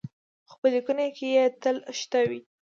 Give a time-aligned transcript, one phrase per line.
[0.49, 2.39] خو په لیکنو کې یې تل شته وي.